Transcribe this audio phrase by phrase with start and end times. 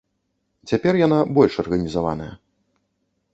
[0.71, 2.31] Цяпер яна больш арганізаваная.